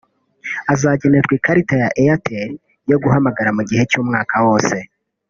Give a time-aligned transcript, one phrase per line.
[0.73, 2.51] Azagenerwa ikarita ya Airtel
[2.89, 4.75] yo guhamagara mu gihe cy’umwaka wose